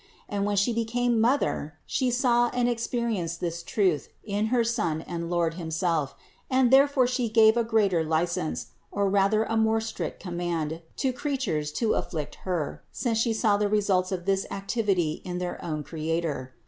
And 0.27 0.45
when 0.45 0.55
She 0.55 0.73
became 0.73 1.21
Mother 1.21 1.75
She 1.85 2.09
saw 2.09 2.49
and 2.55 2.67
experienced 2.67 3.39
this 3.39 3.61
truth 3.61 4.09
in 4.23 4.47
her 4.47 4.63
Son 4.63 5.01
and 5.03 5.29
Lord 5.29 5.53
him 5.53 5.69
self 5.69 6.15
and 6.49 6.71
therefore 6.71 7.05
She 7.05 7.29
gave 7.29 7.55
a 7.55 7.63
greater 7.63 8.03
license, 8.03 8.71
or 8.91 9.07
rather 9.07 9.43
a 9.43 9.55
more 9.57 9.79
strict 9.79 10.19
command, 10.19 10.81
to 10.95 11.13
creatures 11.13 11.71
to 11.73 11.93
afflict 11.93 12.33
Her, 12.49 12.81
since 12.91 13.23
THE 13.25 13.29
INCARNATION 13.29 13.33
43 13.33 13.33
She 13.33 13.39
saw 13.39 13.57
the 13.57 13.69
results 13.69 14.11
of 14.11 14.25
this 14.25 14.47
activity 14.49 15.21
in 15.23 15.37
their 15.37 15.63
own 15.63 15.83
Creator. 15.83 16.55